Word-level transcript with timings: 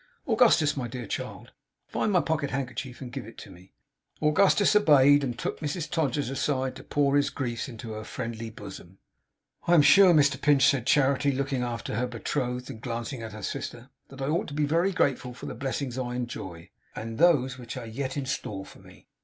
Augustus, 0.27 0.75
my 0.75 0.87
dear 0.87 1.05
child, 1.05 1.51
find 1.85 2.11
my 2.11 2.19
pocket 2.19 2.49
handkerchief, 2.49 3.01
and 3.01 3.11
give 3.11 3.23
it 3.23 3.37
to 3.37 3.51
me.' 3.51 3.71
Augustus 4.19 4.75
obeyed, 4.75 5.23
and 5.23 5.37
took 5.37 5.59
Mrs 5.59 5.87
Todgers 5.87 6.31
aside 6.31 6.75
to 6.75 6.83
pour 6.83 7.15
his 7.15 7.29
griefs 7.29 7.69
into 7.69 7.91
her 7.91 8.03
friendly 8.03 8.49
bosom. 8.49 8.97
'I 9.67 9.73
am 9.75 9.81
sure, 9.83 10.11
Mr 10.11 10.41
Pinch,' 10.41 10.65
said 10.67 10.87
Charity, 10.87 11.31
looking 11.31 11.61
after 11.61 11.97
her 11.97 12.07
betrothed 12.07 12.67
and 12.71 12.81
glancing 12.81 13.21
at 13.21 13.33
her 13.33 13.43
sister, 13.43 13.91
'that 14.09 14.23
I 14.23 14.27
ought 14.27 14.47
to 14.47 14.55
be 14.55 14.65
very 14.65 14.91
grateful 14.91 15.35
for 15.35 15.45
the 15.45 15.53
blessings 15.53 15.99
I 15.99 16.15
enjoy, 16.15 16.71
and 16.95 17.19
those 17.19 17.59
which 17.59 17.77
are 17.77 17.85
yet 17.85 18.17
in 18.17 18.25
store 18.25 18.65
for 18.65 18.79
me. 18.79 19.05